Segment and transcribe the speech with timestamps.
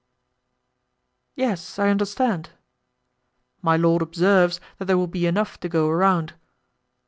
[1.35, 2.49] "Yes, I understand."
[3.61, 6.33] "My lord observes that there will be enough to go around."